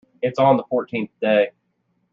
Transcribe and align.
It's 0.23 0.39
on 0.39 0.57
the 0.57 0.63
fourteenth 0.63 1.11
day. 1.21 1.51